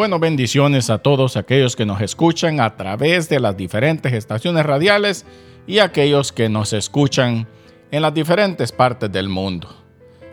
[0.00, 5.26] Bueno, bendiciones a todos aquellos que nos escuchan a través de las diferentes estaciones radiales
[5.66, 7.46] y aquellos que nos escuchan
[7.90, 9.68] en las diferentes partes del mundo.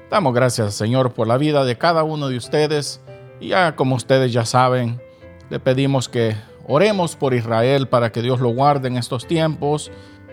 [0.09, 3.01] Damos gracias, Señor, por la vida de cada uno de ustedes
[3.41, 5.01] y ya como ustedes ya saben,
[5.49, 9.91] le pedimos que oremos por Israel para que Dios lo guarde en estos tiempos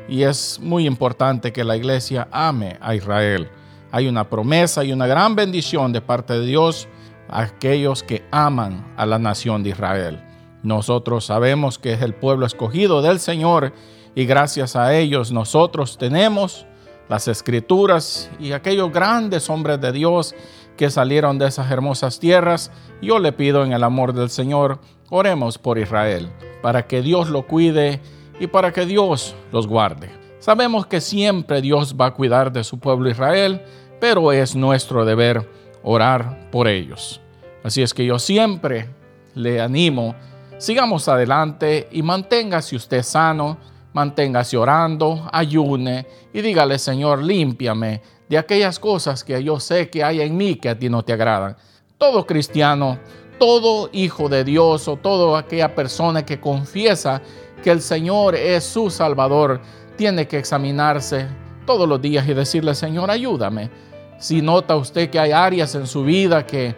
[0.09, 3.49] y es muy importante que la iglesia ame a Israel.
[3.91, 6.87] Hay una promesa y una gran bendición de parte de Dios
[7.35, 10.25] aquellos que aman a la nación de Israel.
[10.63, 13.75] Nosotros sabemos que es el pueblo escogido del Señor
[14.15, 16.65] y gracias a ellos nosotros tenemos
[17.09, 20.35] las escrituras y aquellos grandes hombres de Dios
[20.77, 22.71] que salieron de esas hermosas tierras.
[23.03, 24.79] Yo le pido en el amor del Señor,
[25.11, 26.31] oremos por Israel,
[26.63, 28.01] para que Dios lo cuide
[28.41, 30.11] y para que Dios los guarde.
[30.39, 33.63] Sabemos que siempre Dios va a cuidar de su pueblo Israel,
[34.01, 35.51] pero es nuestro deber
[35.83, 37.21] orar por ellos.
[37.65, 38.91] Así es que yo siempre
[39.35, 40.15] le animo,
[40.59, 43.57] sigamos adelante y manténgase usted sano,
[43.95, 50.21] manténgase orando, ayune y dígale, Señor, límpiame de aquellas cosas que yo sé que hay
[50.21, 51.57] en mí que a ti no te agradan.
[51.97, 52.99] Todo cristiano,
[53.39, 57.23] todo hijo de Dios o toda aquella persona que confiesa
[57.63, 59.63] que el Señor es su Salvador,
[59.97, 61.29] tiene que examinarse
[61.65, 63.71] todos los días y decirle, Señor, ayúdame.
[64.19, 66.75] Si nota usted que hay áreas en su vida que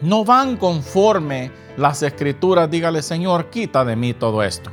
[0.00, 4.70] no van conforme las escrituras, dígale, Señor, quita de mí todo esto.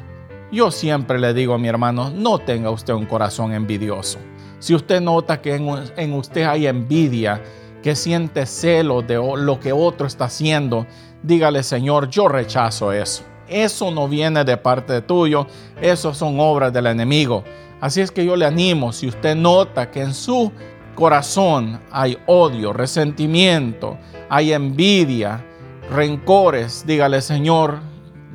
[0.52, 4.20] Yo siempre le digo a mi hermano, no tenga usted un corazón envidioso.
[4.60, 7.42] Si usted nota que en, usted hay envidia,
[7.82, 10.86] que siente celo de lo que otro está haciendo,
[11.22, 13.24] dígale, Señor, yo rechazo eso.
[13.48, 15.48] Eso no viene de parte de tuyo,
[15.82, 17.44] eso son obras del enemigo.
[17.82, 20.52] Así es que yo le animo, si usted nota que en su
[20.96, 23.98] corazón hay odio, resentimiento,
[24.30, 25.44] hay envidia,
[25.90, 27.80] rencores, dígale, Señor,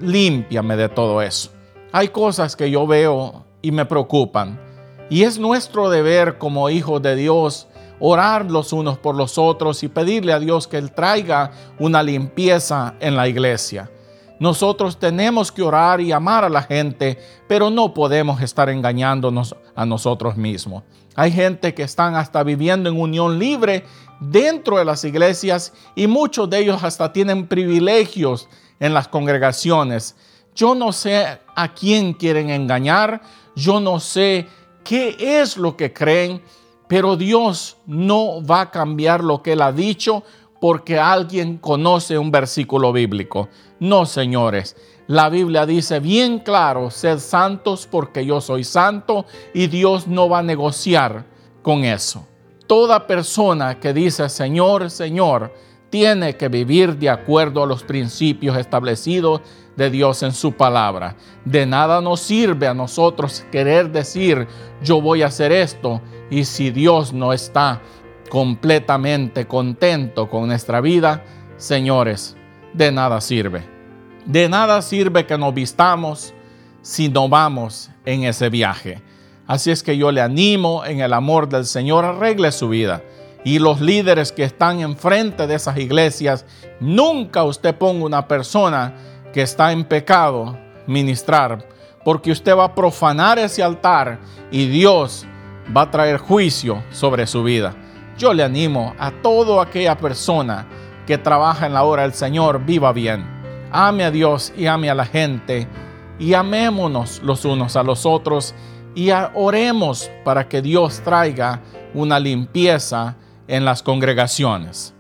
[0.01, 1.51] límpiame de todo eso.
[1.92, 4.61] Hay cosas que yo veo y me preocupan.
[5.11, 7.67] Y es nuestro deber como hijos de Dios
[8.01, 12.95] orar los unos por los otros y pedirle a Dios que Él traiga una limpieza
[13.01, 13.90] en la iglesia.
[14.41, 17.19] Nosotros tenemos que orar y amar a la gente,
[17.49, 20.85] pero no podemos estar engañándonos a nosotros mismos.
[21.15, 23.85] Hay gente que están hasta viviendo en unión libre
[24.21, 30.15] dentro de las iglesias y muchos de ellos hasta tienen privilegios en las congregaciones
[30.59, 33.23] yo no sé a quién quieren engañar,
[33.55, 34.49] yo no sé
[34.83, 36.43] qué es lo que creen,
[36.89, 40.25] pero Dios no va a cambiar lo que Él ha dicho
[40.61, 43.48] porque alguien conoce un versículo bíblico.
[43.80, 44.77] No, señores.
[45.07, 49.24] La Biblia dice bien claro, sed santos porque yo soy santo
[49.55, 51.24] y Dios no va a negociar
[51.63, 52.27] con eso.
[52.67, 55.55] Toda persona que dice Señor, Señor,
[55.89, 59.40] tiene que vivir de acuerdo a los principios establecidos
[59.77, 61.17] de Dios en su palabra.
[61.45, 64.46] De nada nos sirve a nosotros querer decir
[64.83, 67.80] yo voy a hacer esto y si Dios no está
[68.28, 71.24] completamente contento con nuestra vida,
[71.56, 72.36] señores,
[72.72, 73.64] de nada sirve.
[74.24, 76.34] De nada sirve que nos vistamos
[76.83, 79.02] si no vamos en ese viaje.
[79.46, 83.02] Así es que yo le animo en el amor del Señor, arregle su vida
[83.44, 86.45] y los líderes que están enfrente de esas iglesias,
[86.80, 88.95] nunca usted ponga una persona
[89.33, 91.66] que está en pecado ministrar,
[92.05, 94.18] porque usted va a profanar ese altar
[94.50, 95.27] y Dios
[95.74, 97.74] va a traer juicio sobre su vida.
[98.18, 100.67] Yo le animo a toda aquella persona
[101.06, 103.24] que trabaja en la obra del Señor, viva bien.
[103.70, 105.68] Ame a Dios y ame a la gente
[106.18, 108.57] y amémonos los unos a los otros
[108.96, 111.62] y oremos para que Dios traiga
[111.95, 113.14] una limpieza
[113.46, 114.95] en las congregaciones.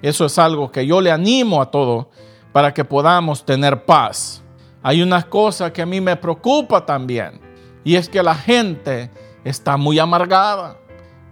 [0.00, 2.08] Eso es algo que yo le animo a todo
[2.52, 4.42] para que podamos tener paz.
[4.82, 7.38] Hay una cosa que a mí me preocupa también
[7.84, 9.10] y es que la gente
[9.44, 10.78] está muy amargada.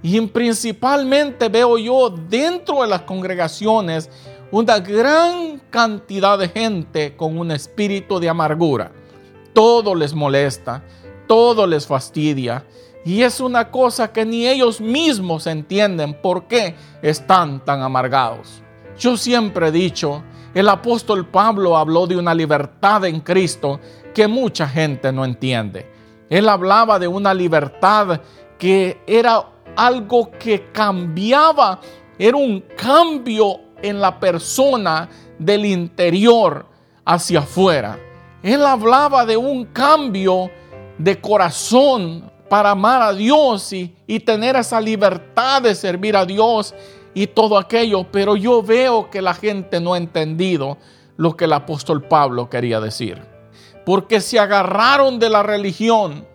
[0.03, 4.09] Y principalmente veo yo dentro de las congregaciones
[4.51, 8.91] una gran cantidad de gente con un espíritu de amargura.
[9.53, 10.83] Todo les molesta,
[11.27, 12.65] todo les fastidia
[13.05, 18.63] y es una cosa que ni ellos mismos entienden por qué están tan amargados.
[18.99, 20.23] Yo siempre he dicho,
[20.53, 23.81] el apóstol Pablo habló de una libertad en Cristo
[24.13, 25.91] que mucha gente no entiende.
[26.29, 28.21] Él hablaba de una libertad
[28.59, 29.47] que era
[29.87, 31.81] algo que cambiaba,
[32.19, 36.67] era un cambio en la persona del interior
[37.05, 37.99] hacia afuera.
[38.43, 40.51] Él hablaba de un cambio
[40.99, 46.75] de corazón para amar a Dios y, tener esa libertad de servir a Dios
[47.15, 50.77] y todo aquello, pero yo veo que la gente no ha entendido
[51.17, 53.23] lo que el apóstol Pablo quería decir.
[53.87, 56.27] Porque se agarraron de la religión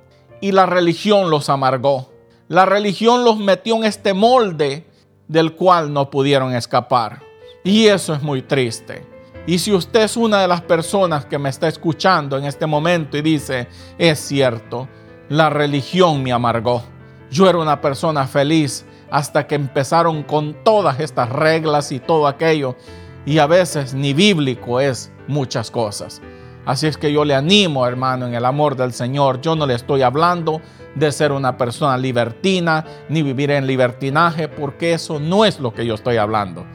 [0.41, 2.14] y la religión los amargó.
[2.47, 4.85] La religión los metió en este molde
[5.27, 7.23] del cual no pudieron escapar.
[7.63, 9.03] Y eso es muy triste.
[9.47, 13.17] Y si usted es una de las personas que me está escuchando en este momento
[13.17, 14.87] y dice, es cierto,
[15.27, 16.83] la religión me amargó.
[17.31, 22.75] Yo era una persona feliz hasta que empezaron con todas estas reglas y todo aquello.
[23.25, 26.21] Y a veces ni bíblico es muchas cosas.
[26.65, 29.39] Así es que yo le animo, hermano, en el amor del Señor.
[29.41, 30.61] Yo no le estoy hablando
[30.95, 35.85] de ser una persona libertina ni vivir en libertinaje, porque eso no es lo que
[35.85, 36.65] yo estoy hablando.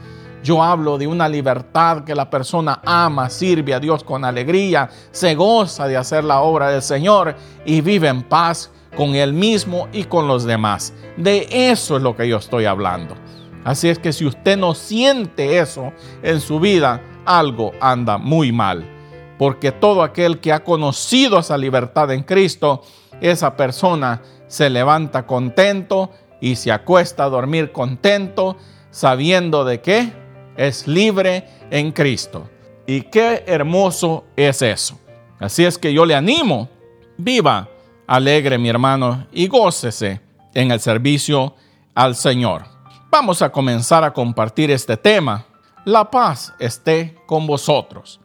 [0.43, 5.35] Yo hablo de una libertad que la persona ama, sirve a Dios con alegría, se
[5.35, 7.35] goza de hacer la obra del Señor
[7.65, 10.93] y vive en paz con él mismo y con los demás.
[11.17, 13.15] De eso es lo que yo estoy hablando.
[13.63, 19.00] Así es que si usted no siente eso en su vida, algo anda muy mal.
[19.41, 22.83] Porque todo aquel que ha conocido esa libertad en Cristo,
[23.21, 28.55] esa persona se levanta contento y se acuesta a dormir contento,
[28.91, 30.13] sabiendo de qué
[30.57, 32.51] es libre en Cristo.
[32.85, 34.99] Y qué hermoso es eso.
[35.39, 36.69] Así es que yo le animo,
[37.17, 37.67] viva
[38.05, 40.21] alegre mi hermano y gócese
[40.53, 41.55] en el servicio
[41.95, 42.65] al Señor.
[43.09, 45.47] Vamos a comenzar a compartir este tema.
[45.83, 48.20] La paz esté con vosotros.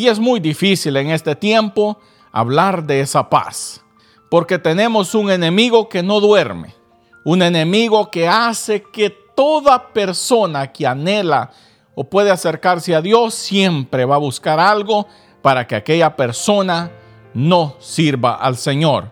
[0.00, 1.98] Y es muy difícil en este tiempo
[2.32, 3.84] hablar de esa paz,
[4.30, 6.74] porque tenemos un enemigo que no duerme,
[7.22, 11.50] un enemigo que hace que toda persona que anhela
[11.94, 15.06] o puede acercarse a Dios siempre va a buscar algo
[15.42, 16.90] para que aquella persona
[17.34, 19.10] no sirva al Señor.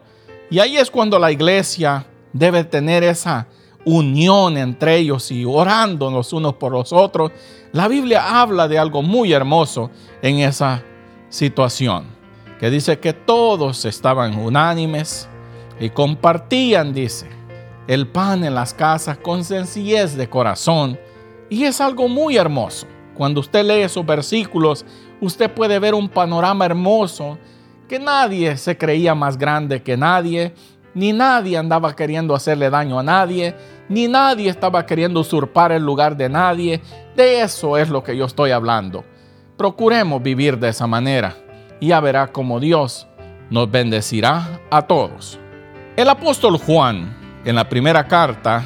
[0.50, 3.46] Y ahí es cuando la iglesia debe tener esa
[3.88, 7.32] unión entre ellos y orando los unos por los otros.
[7.72, 9.90] La Biblia habla de algo muy hermoso
[10.22, 10.82] en esa
[11.30, 12.04] situación,
[12.60, 15.28] que dice que todos estaban unánimes
[15.80, 17.28] y compartían, dice,
[17.86, 20.98] el pan en las casas con sencillez de corazón
[21.48, 22.86] y es algo muy hermoso.
[23.14, 24.84] Cuando usted lee esos versículos,
[25.20, 27.38] usted puede ver un panorama hermoso
[27.88, 30.52] que nadie se creía más grande que nadie,
[30.98, 33.54] ni nadie andaba queriendo hacerle daño a nadie,
[33.88, 36.82] ni nadie estaba queriendo usurpar el lugar de nadie.
[37.14, 39.04] De eso es lo que yo estoy hablando.
[39.56, 41.36] Procuremos vivir de esa manera
[41.78, 43.06] y ya verá cómo Dios
[43.48, 45.38] nos bendecirá a todos.
[45.96, 48.64] El apóstol Juan, en la primera carta,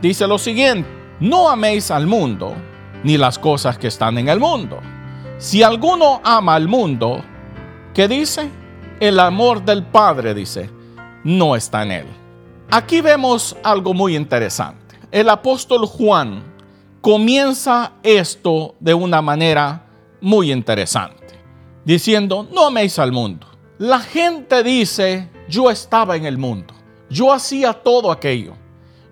[0.00, 0.88] dice lo siguiente
[1.20, 2.54] no améis al mundo,
[3.02, 4.80] ni las cosas que están en el mundo.
[5.36, 7.22] Si alguno ama al mundo,
[7.92, 8.48] ¿qué dice?
[9.00, 10.70] El amor del Padre, dice,
[11.24, 12.06] no está en él.
[12.70, 14.98] Aquí vemos algo muy interesante.
[15.10, 16.42] El apóstol Juan
[17.00, 19.86] comienza esto de una manera
[20.20, 21.38] muy interesante,
[21.84, 23.46] diciendo, no améis al mundo.
[23.78, 26.72] La gente dice, yo estaba en el mundo,
[27.10, 28.54] yo hacía todo aquello,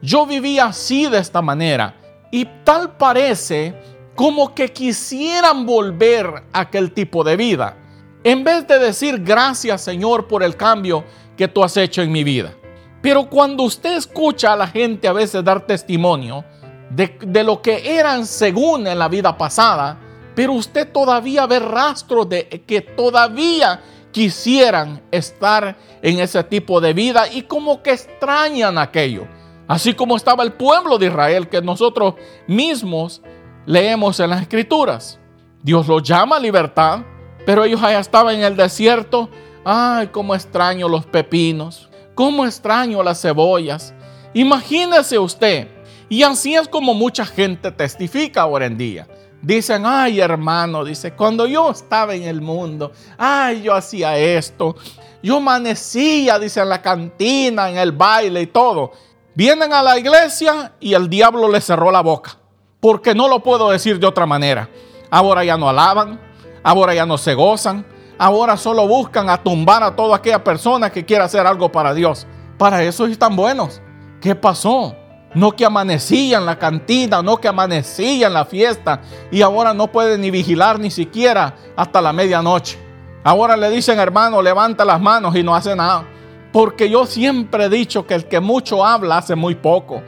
[0.01, 1.95] yo vivía así de esta manera
[2.31, 3.75] y tal parece
[4.15, 7.77] como que quisieran volver a aquel tipo de vida,
[8.25, 11.05] en vez de decir gracias Señor por el cambio
[11.43, 12.55] que tú has hecho en mi vida.
[13.01, 16.45] Pero cuando usted escucha a la gente a veces dar testimonio
[16.89, 19.99] de, lo que eran según en la vida pasada,
[20.37, 23.81] pero usted todavía ve rastros de que todavía
[24.13, 29.27] quisieran estar en ese tipo de vida y como que extrañan aquello.
[29.67, 32.15] Así como estaba el pueblo de Israel que nosotros
[32.47, 33.21] mismos
[33.67, 35.19] leemos en las escrituras.
[35.61, 37.01] Dios los llama a libertad,
[37.45, 39.29] pero ellos allá estaban en el desierto.
[39.65, 43.95] Ay, cómo extraño los pepinos, cómo extraño las cebollas.
[44.35, 45.69] Imagínese usted.
[46.09, 49.07] Y así es como mucha gente testifica ahora en día.
[49.41, 54.77] Dicen, ay hermano, dice, cuando yo estaba en el mundo, ay, yo hacía esto.
[55.23, 58.93] Yo amanecía, dice, en la cantina, en el baile y todo.
[59.35, 62.37] Vienen a la iglesia y el diablo les cerró la boca.
[62.81, 64.69] Porque no lo puedo decir de otra manera.
[65.11, 66.21] Ahora ya no alaban,
[66.63, 67.87] ahora ya no se gozan,
[68.23, 72.25] ahora solo buscan a tumbar a toda aquella persona que quiera hacer algo para Dios.
[72.57, 73.83] Para eso están buenos.
[74.21, 74.95] ¿Qué pasó?
[75.35, 79.01] No que amanecían la cantina, no que amanecían la fiesta
[79.33, 82.79] y ahora no pueden ni vigilar ni siquiera hasta la medianoche.
[83.25, 86.05] Ahora le dicen, hermano, levanta las manos y no hace nada.
[86.53, 90.01] Porque yo siempre he dicho que el que mucho habla hace muy poco.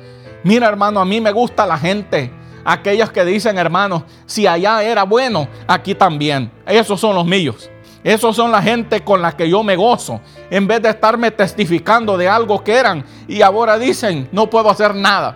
[0.44, 2.32] Mira, hermano, a mí me gusta la gente.
[2.64, 6.52] Aquellos que dicen, hermano, si allá era bueno, aquí también.
[6.64, 7.70] Esos son los míos.
[8.04, 10.20] Esos son la gente con la que yo me gozo.
[10.50, 14.94] En vez de estarme testificando de algo que eran y ahora dicen, no puedo hacer
[14.94, 15.34] nada.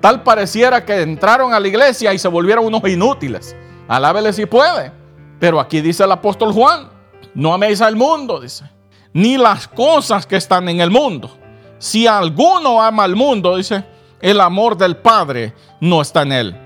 [0.00, 3.54] Tal pareciera que entraron a la iglesia y se volvieron unos inútiles.
[3.86, 4.92] Alábele si puede.
[5.38, 6.88] Pero aquí dice el apóstol Juan,
[7.34, 8.64] no améis al mundo, dice,
[9.12, 11.36] ni las cosas que están en el mundo.
[11.78, 13.84] Si alguno ama al mundo, dice,
[14.20, 16.56] el amor del Padre no está en él.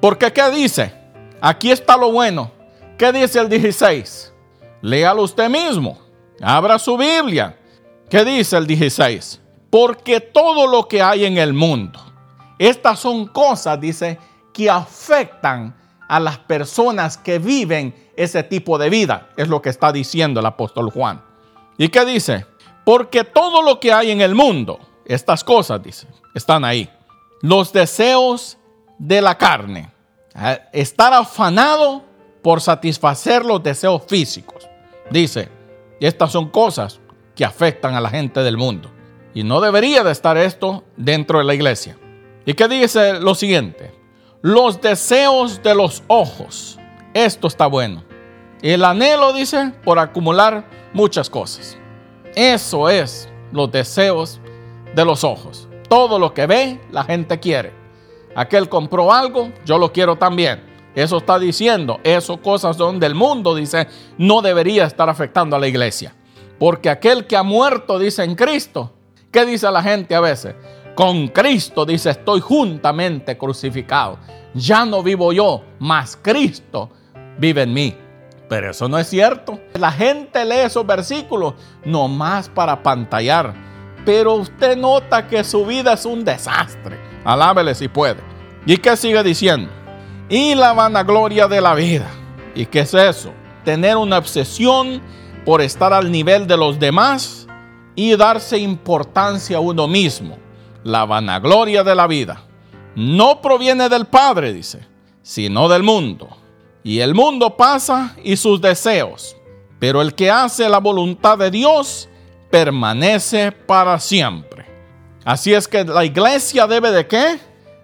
[0.00, 0.94] Porque ¿qué dice?
[1.40, 2.52] Aquí está lo bueno.
[2.96, 4.32] ¿Qué dice el 16?
[4.82, 5.98] Léalo usted mismo.
[6.40, 7.58] Abra su Biblia.
[8.08, 9.40] ¿Qué dice el 16?
[9.70, 12.00] Porque todo lo que hay en el mundo,
[12.58, 14.18] estas son cosas, dice,
[14.52, 15.76] que afectan
[16.08, 19.28] a las personas que viven ese tipo de vida.
[19.36, 21.22] Es lo que está diciendo el apóstol Juan.
[21.78, 22.46] ¿Y qué dice?
[22.84, 26.90] Porque todo lo que hay en el mundo, estas cosas, dice, están ahí.
[27.42, 28.58] Los deseos
[28.98, 29.92] de la carne.
[30.72, 32.02] Estar afanado
[32.42, 34.69] por satisfacer los deseos físicos.
[35.10, 35.48] Dice,
[36.00, 37.00] estas son cosas
[37.34, 38.90] que afectan a la gente del mundo.
[39.34, 41.96] Y no debería de estar esto dentro de la iglesia.
[42.46, 43.92] ¿Y qué dice lo siguiente?
[44.42, 46.78] Los deseos de los ojos.
[47.12, 48.04] Esto está bueno.
[48.62, 51.76] El anhelo, dice, por acumular muchas cosas.
[52.34, 54.40] Eso es los deseos
[54.94, 55.68] de los ojos.
[55.88, 57.72] Todo lo que ve, la gente quiere.
[58.34, 60.69] Aquel compró algo, yo lo quiero también.
[60.94, 63.86] Eso está diciendo, eso cosas son del mundo, dice,
[64.18, 66.14] no debería estar afectando a la iglesia.
[66.58, 68.92] Porque aquel que ha muerto, dice en Cristo,
[69.30, 70.54] ¿qué dice la gente a veces?
[70.94, 74.18] Con Cristo, dice, estoy juntamente crucificado.
[74.52, 76.90] Ya no vivo yo, mas Cristo
[77.38, 77.96] vive en mí.
[78.48, 79.60] Pero eso no es cierto.
[79.74, 81.54] La gente lee esos versículos
[81.84, 83.54] nomás para pantallar.
[84.04, 86.98] Pero usted nota que su vida es un desastre.
[87.24, 88.20] Alábele si puede.
[88.66, 89.70] ¿Y qué sigue diciendo?
[90.30, 92.08] Y la vanagloria de la vida.
[92.54, 93.32] ¿Y qué es eso?
[93.64, 95.02] Tener una obsesión
[95.44, 97.48] por estar al nivel de los demás
[97.96, 100.38] y darse importancia a uno mismo.
[100.84, 102.44] La vanagloria de la vida
[102.94, 104.86] no proviene del Padre, dice,
[105.20, 106.28] sino del mundo.
[106.84, 109.36] Y el mundo pasa y sus deseos,
[109.80, 112.08] pero el que hace la voluntad de Dios
[112.50, 114.64] permanece para siempre.
[115.24, 117.40] Así es que la iglesia debe de qué?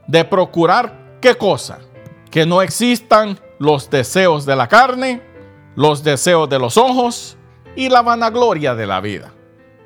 [0.06, 1.80] De procurar qué cosa?
[2.36, 5.22] Que no existan los deseos de la carne,
[5.74, 7.38] los deseos de los ojos,
[7.74, 9.32] y la vanagloria de la vida.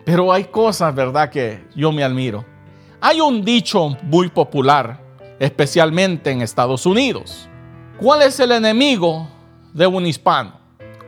[0.05, 2.45] Pero hay cosas, ¿verdad?, que yo me admiro.
[3.01, 5.01] Hay un dicho muy popular,
[5.39, 7.49] especialmente en Estados Unidos.
[8.01, 9.29] ¿Cuál es el enemigo
[9.73, 10.55] de un hispano?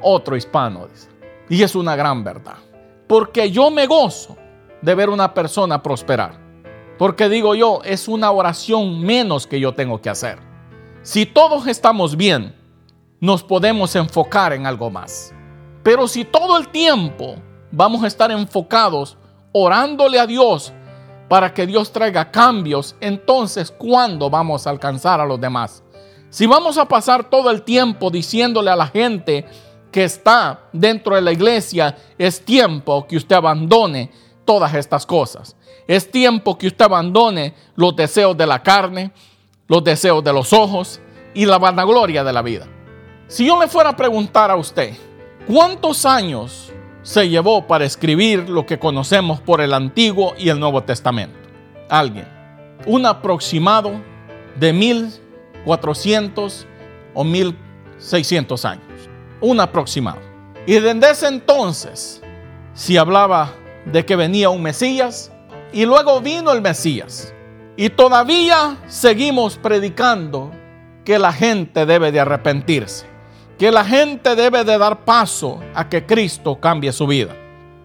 [0.01, 1.09] Otro hispano, dice.
[1.49, 2.59] Y es una gran verdad.
[3.09, 4.37] Porque yo me gozo
[4.81, 6.39] de ver una persona prosperar.
[6.99, 10.52] Porque digo yo, es una oración menos que yo tengo que hacer.
[11.05, 12.55] Si todos estamos bien,
[13.19, 15.35] nos podemos enfocar en algo más.
[15.83, 17.35] Pero si todo el tiempo
[17.73, 19.17] vamos a estar enfocados
[19.51, 20.73] orándole a Dios
[21.29, 25.83] para que Dios traiga cambios, entonces ¿cuándo vamos a alcanzar a los demás?
[26.31, 29.45] Si vamos a pasar todo el tiempo diciéndole a la gente
[29.91, 34.13] que está dentro de la iglesia, es tiempo que usted abandone
[34.45, 35.57] todas estas cosas.
[35.89, 39.13] Es tiempo que usted abandone los deseos de la carne,
[39.73, 41.01] los deseos de los ojos
[41.33, 42.67] y la vanagloria de la vida.
[43.27, 44.95] Si yo le fuera a preguntar a usted,
[45.47, 50.85] ¿Cuántos años se llevó para escribir lo que conocemos por el Antiguo y el Nuevo
[50.85, 51.37] Testamento?
[51.89, 52.29] Alguien.
[52.87, 53.91] Un aproximado
[54.55, 56.65] de 1400
[57.13, 58.85] o 1600 años.
[59.41, 60.21] Un aproximado.
[60.65, 62.23] Y desde ese entonces,
[62.73, 63.51] si hablaba
[63.85, 65.33] de que venía un Mesías,
[65.73, 67.35] y luego vino el Mesías.
[67.77, 70.51] Y todavía seguimos predicando
[71.05, 73.13] que la gente debe de arrepentirse
[73.63, 77.33] que la gente debe de dar paso a que Cristo cambie su vida.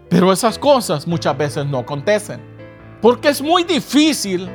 [0.09, 2.41] Pero esas cosas muchas veces no acontecen.
[2.99, 4.49] Porque es muy difícil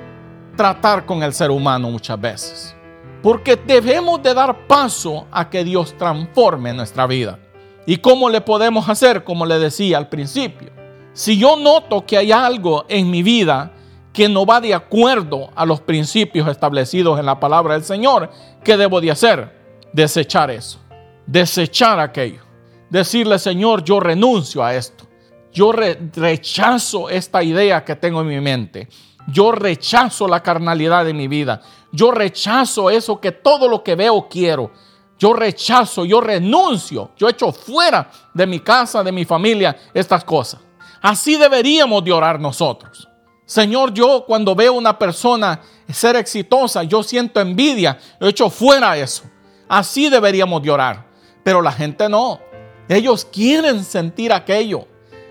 [0.57, 2.75] tratar con el ser humano muchas veces.
[3.23, 7.39] Porque debemos de dar paso a que Dios transforme nuestra vida.
[7.87, 9.23] ¿Y cómo le podemos hacer?
[9.23, 10.73] Como le decía al principio.
[11.13, 13.71] Si yo noto que hay algo en mi vida
[14.13, 18.31] que no va de acuerdo a los principios establecidos en la palabra del Señor,
[18.63, 19.61] ¿qué debo de hacer?
[19.93, 20.83] Desechar eso
[21.27, 22.43] desechar aquello.
[22.91, 25.07] Decirle, Señor, yo renuncio a esto.
[25.53, 28.89] Yo rechazo esta idea que tengo en mi mente.
[29.29, 31.61] Yo rechazo la carnalidad de mi vida.
[31.91, 34.73] Yo rechazo eso que todo lo que veo quiero.
[35.19, 37.13] Yo rechazo, yo renuncio.
[37.17, 40.61] Yo echo fuera de mi casa, de mi familia, estas cosas.
[41.01, 43.09] Así deberíamos de orar nosotros.
[43.47, 45.61] Señor, yo cuando veo una persona
[45.93, 47.99] ser exitosa, yo siento envidia.
[48.21, 49.25] Yo echo fuera eso.
[49.69, 51.07] Así deberíamos de orar.
[51.43, 52.41] Pero la gente no.
[52.89, 54.87] Ellos quieren sentir aquello.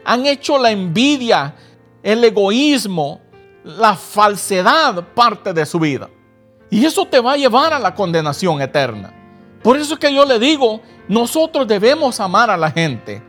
[0.05, 1.55] Han hecho la envidia,
[2.03, 3.21] el egoísmo,
[3.63, 6.09] la falsedad parte de su vida.
[6.69, 9.13] Y eso te va a llevar a la condenación eterna.
[9.61, 13.21] Por eso es que yo le digo, nosotros debemos amar a la gente.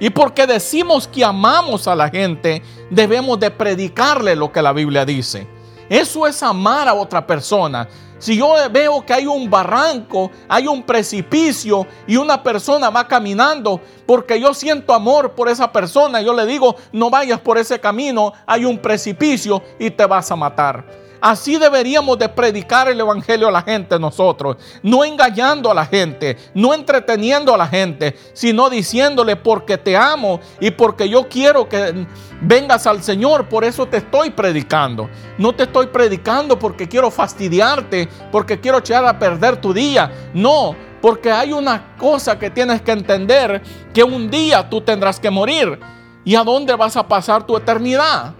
[0.00, 5.04] Y porque decimos que amamos a la gente, debemos de predicarle lo que la Biblia
[5.04, 5.46] dice.
[5.88, 7.88] Eso es amar a otra persona.
[8.18, 13.80] Si yo veo que hay un barranco, hay un precipicio y una persona va caminando
[14.06, 18.32] porque yo siento amor por esa persona, yo le digo, no vayas por ese camino,
[18.44, 21.07] hay un precipicio y te vas a matar.
[21.20, 26.36] Así deberíamos de predicar el Evangelio a la gente nosotros, no engañando a la gente,
[26.54, 32.06] no entreteniendo a la gente, sino diciéndole porque te amo y porque yo quiero que
[32.40, 35.10] vengas al Señor, por eso te estoy predicando.
[35.38, 40.10] No te estoy predicando porque quiero fastidiarte, porque quiero echar a perder tu día.
[40.34, 45.30] No, porque hay una cosa que tienes que entender, que un día tú tendrás que
[45.30, 45.78] morir.
[46.24, 48.34] ¿Y a dónde vas a pasar tu eternidad?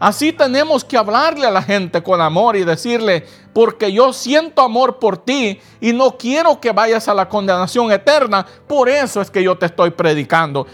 [0.00, 4.98] Así tenemos que hablarle a la gente con amor y decirle, porque yo siento amor
[4.98, 9.42] por ti y no quiero que vayas a la condenación eterna, por eso es que
[9.42, 10.66] yo te estoy predicando.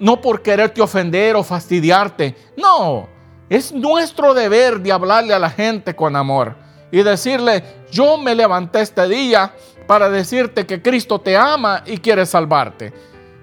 [0.00, 3.08] No por quererte ofender o fastidiarte, no,
[3.48, 6.56] es nuestro deber de hablarle a la gente con amor
[6.90, 7.62] y decirle,
[7.92, 9.54] yo me levanté este día
[9.86, 12.92] para decirte que Cristo te ama y quiere salvarte.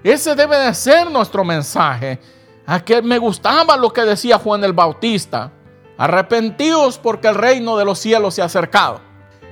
[0.04, 2.18] Ese debe de ser nuestro mensaje
[2.70, 5.50] a que me gustaba lo que decía Juan el Bautista.
[5.98, 9.00] Arrepentíos porque el reino de los cielos se ha acercado.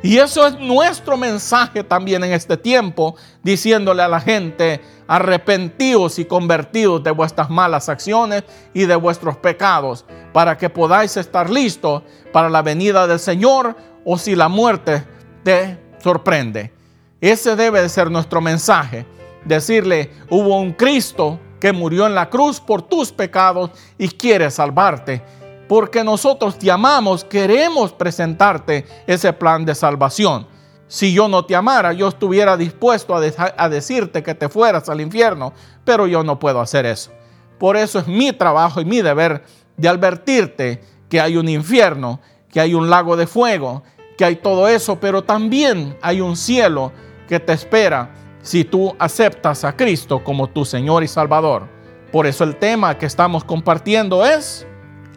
[0.05, 6.27] Y eso es nuestro mensaje también en este tiempo, diciéndole a la gente, arrepentíos y
[6.27, 12.49] convertidos de vuestras malas acciones y de vuestros pecados, para que podáis estar listos para
[12.49, 15.05] la venida del Señor o si la muerte
[15.43, 16.73] te sorprende.
[17.21, 19.05] Ese debe de ser nuestro mensaje.
[19.45, 25.23] Decirle, hubo un Cristo que murió en la cruz por tus pecados y quiere salvarte.
[25.69, 30.47] Porque nosotros te amamos, queremos presentarte ese plan de salvación.
[30.87, 33.21] Si yo no te amara, yo estuviera dispuesto a,
[33.57, 35.53] a, decirte que te fueras al infierno,
[35.85, 37.11] pero yo no puedo hacer eso.
[37.59, 39.45] Por eso es mi trabajo y mi deber
[39.77, 43.83] de advertirte que hay un infierno, que hay un lago de fuego,
[44.17, 46.93] que hay todo eso, pero también hay un cielo
[47.29, 48.11] que te espera
[48.49, 51.69] si tú aceptas a Cristo como tu Señor y Salvador.
[52.11, 54.67] Por eso el tema que estamos compartiendo es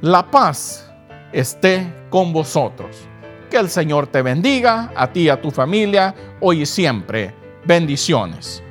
[0.01, 0.91] la paz
[1.31, 3.07] esté con vosotros.
[3.49, 7.33] Que el Señor te bendiga, a ti y a tu familia, hoy y siempre.
[7.63, 8.61] Bendiciones.